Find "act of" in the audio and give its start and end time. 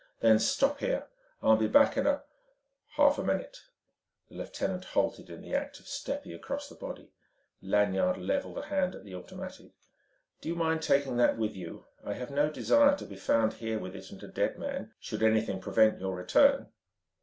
5.53-5.87